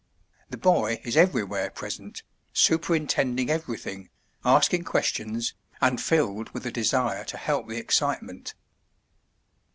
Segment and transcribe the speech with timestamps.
[0.49, 4.09] The boy is everywhere present, superintending everything,
[4.43, 8.55] asking questions, and filled with a desire to help the excitement.